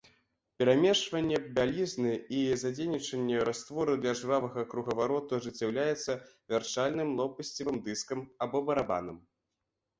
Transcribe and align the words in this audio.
Перамешванне 0.61 1.37
бялізны 1.57 2.13
і 2.37 2.39
задзейнічанне 2.61 3.37
раствору 3.51 3.93
для 4.01 4.15
жвавага 4.23 4.65
кругавароту 4.73 5.39
ажыццяўляецца 5.41 6.19
вярчальным 6.57 7.09
лопасцевым 7.23 7.77
дыскам 7.87 8.29
або 8.47 8.67
барабанам. 8.71 9.17